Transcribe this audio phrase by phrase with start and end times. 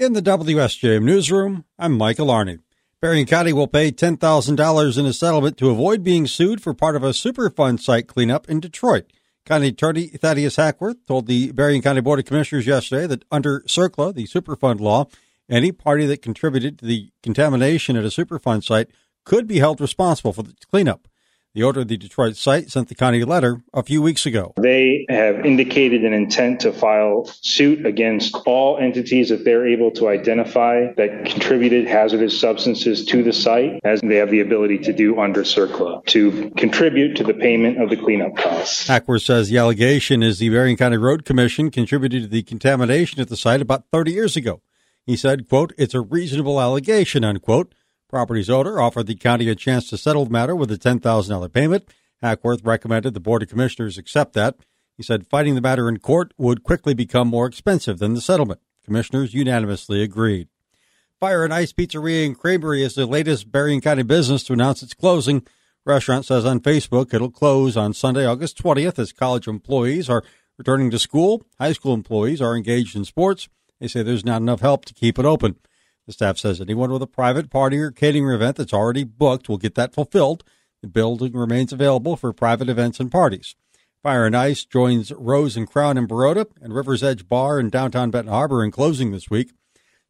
[0.00, 2.60] In the WSJM newsroom, I'm Michael Arney.
[3.02, 7.04] Berrien County will pay $10,000 in a settlement to avoid being sued for part of
[7.04, 9.12] a Superfund site cleanup in Detroit.
[9.44, 14.14] County Attorney Thaddeus Hackworth told the Berrien County Board of Commissioners yesterday that under CERCLA,
[14.14, 15.04] the Superfund law,
[15.50, 18.88] any party that contributed to the contamination at a Superfund site
[19.26, 21.08] could be held responsible for the cleanup.
[21.52, 24.54] The owner of the Detroit site sent the county a letter a few weeks ago.
[24.56, 30.08] They have indicated an intent to file suit against all entities that they're able to
[30.08, 35.18] identify that contributed hazardous substances to the site, as they have the ability to do
[35.18, 38.86] under CERCLA, to contribute to the payment of the cleanup costs.
[38.86, 43.28] Hackworth says the allegation is the Berrien County Road Commission contributed to the contamination at
[43.28, 44.62] the site about 30 years ago.
[45.04, 47.74] He said, quote, it's a reasonable allegation, unquote.
[48.10, 51.88] Property's owner offered the county a chance to settle the matter with a $10,000 payment.
[52.20, 54.56] Hackworth recommended the Board of Commissioners accept that.
[54.96, 58.60] He said fighting the matter in court would quickly become more expensive than the settlement.
[58.84, 60.48] Commissioners unanimously agreed.
[61.20, 64.92] Fire and Ice Pizzeria and Creamery is the latest Berrien County business to announce its
[64.92, 65.46] closing.
[65.84, 70.24] Restaurant says on Facebook it'll close on Sunday, August 20th, as college employees are
[70.58, 71.46] returning to school.
[71.60, 73.48] High school employees are engaged in sports.
[73.78, 75.56] They say there's not enough help to keep it open.
[76.10, 79.58] The staff says anyone with a private party or catering event that's already booked will
[79.58, 80.42] get that fulfilled.
[80.82, 83.54] The building remains available for private events and parties.
[84.02, 88.10] Fire and Ice joins Rose and Crown in Baroda and River's Edge Bar in downtown
[88.10, 89.52] Benton Harbor in closing this week.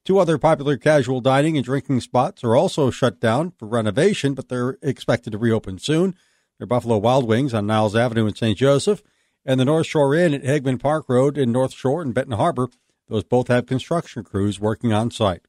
[0.02, 4.48] Two other popular casual dining and drinking spots are also shut down for renovation, but
[4.48, 6.14] they're expected to reopen soon.
[6.56, 8.56] They're Buffalo Wild Wings on Niles Avenue in St.
[8.56, 9.02] Joseph
[9.44, 12.70] and the North Shore Inn at Hagman Park Road in North Shore and Benton Harbor.
[13.08, 15.42] Those both have construction crews working on site.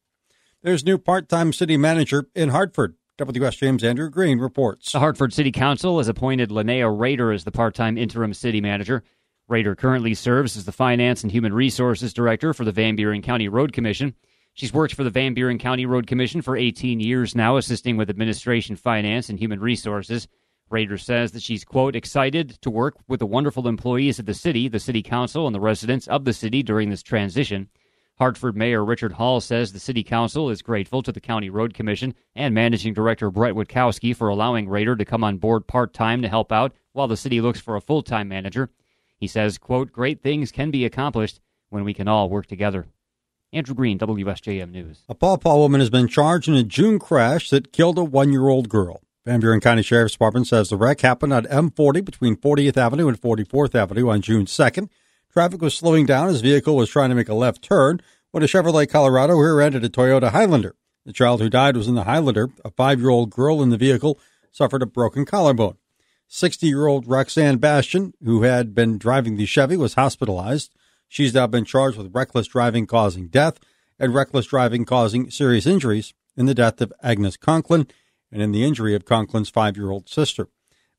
[0.63, 2.93] There's new part-time city manager in Hartford.
[3.17, 4.91] WSJM's Andrew Green reports.
[4.91, 9.03] The Hartford City Council has appointed Linnea Rader as the part-time interim city manager.
[9.47, 13.47] Rader currently serves as the Finance and Human Resources Director for the Van Buren County
[13.47, 14.13] Road Commission.
[14.53, 18.11] She's worked for the Van Buren County Road Commission for 18 years now, assisting with
[18.11, 20.27] administration, finance, and human resources.
[20.69, 24.67] Rader says that she's, quote, excited to work with the wonderful employees of the city,
[24.67, 27.67] the city council, and the residents of the city during this transition.
[28.21, 32.13] Hartford Mayor Richard Hall says the City Council is grateful to the County Road Commission
[32.35, 36.27] and Managing Director Brett Witkowski for allowing Rader to come on board part time to
[36.27, 38.69] help out while the city looks for a full time manager.
[39.17, 41.39] He says, quote, great things can be accomplished
[41.71, 42.85] when we can all work together.
[43.51, 44.99] Andrew Green, WSJM News.
[45.09, 48.31] A Paw Paw woman has been charged in a June crash that killed a one
[48.31, 49.01] year old girl.
[49.25, 53.19] Van Buren County Sheriff's Department says the wreck happened on M40 between 40th Avenue and
[53.19, 54.89] 44th Avenue on June 2nd.
[55.31, 58.47] Traffic was slowing down as vehicle was trying to make a left turn when a
[58.47, 60.75] Chevrolet Colorado rear-ended a Toyota Highlander.
[61.05, 62.49] The child who died was in the Highlander.
[62.65, 64.19] A five-year-old girl in the vehicle
[64.51, 65.77] suffered a broken collarbone.
[66.29, 70.75] 60-year-old Roxanne Bastian, who had been driving the Chevy, was hospitalized.
[71.07, 73.57] She's now been charged with reckless driving causing death
[73.97, 77.87] and reckless driving causing serious injuries in the death of Agnes Conklin
[78.31, 80.49] and in the injury of Conklin's five-year-old sister.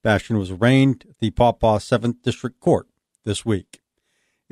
[0.03, 2.89] Bastian was arraigned at the Paw Paw 7th District Court
[3.25, 3.82] this week.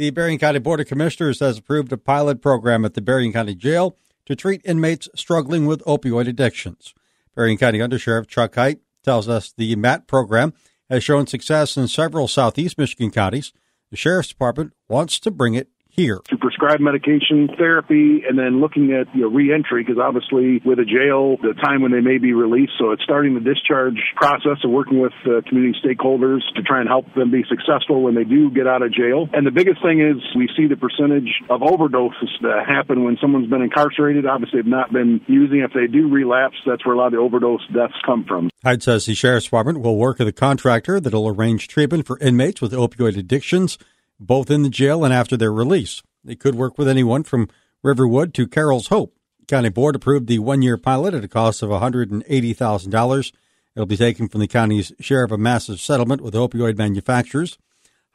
[0.00, 3.54] The Berrien County Board of Commissioners has approved a pilot program at the Berrien County
[3.54, 6.94] Jail to treat inmates struggling with opioid addictions.
[7.34, 10.54] Berrien County Undersheriff Chuck Heit tells us the MAT program
[10.88, 13.52] has shown success in several southeast Michigan counties.
[13.90, 16.20] The Sheriff's Department wants to bring it here.
[16.28, 20.84] To prescribe medication therapy and then looking at you know, reentry because obviously with a
[20.84, 22.72] jail, the time when they may be released.
[22.78, 26.88] So it's starting the discharge process of working with uh, community stakeholders to try and
[26.88, 29.28] help them be successful when they do get out of jail.
[29.32, 33.50] And the biggest thing is we see the percentage of overdoses that happen when someone's
[33.50, 34.26] been incarcerated.
[34.26, 35.60] Obviously, they've not been using.
[35.60, 38.50] If they do relapse, that's where a lot of the overdose deaths come from.
[38.64, 42.18] Heit says the Sheriff's Department will work with a contractor that will arrange treatment for
[42.18, 43.78] inmates with opioid addictions
[44.20, 46.02] both in the jail and after their release.
[46.22, 47.48] They could work with anyone from
[47.82, 49.16] Riverwood to Carroll's Hope.
[49.48, 53.32] County Board approved the one year pilot at a cost of $180,000.
[53.74, 57.58] It'll be taken from the county's share of a massive settlement with opioid manufacturers.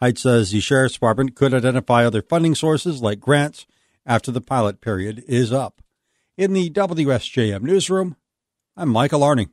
[0.01, 3.65] Heit says the Sheriff's Department could identify other funding sources like grants
[4.05, 5.81] after the pilot period is up.
[6.37, 8.15] In the WSJM newsroom,
[8.77, 9.49] I'm Michael Arning.